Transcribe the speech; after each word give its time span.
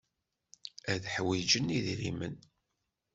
Ad 0.91 1.03
ḥwijen 1.13 1.73
idrimen. 1.77 2.35